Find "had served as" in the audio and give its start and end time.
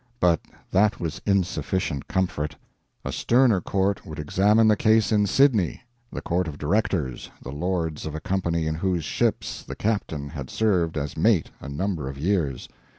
10.29-11.15